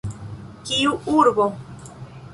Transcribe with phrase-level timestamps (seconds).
[0.69, 1.47] Kiu urbo?